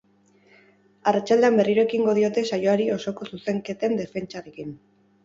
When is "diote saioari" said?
2.19-2.87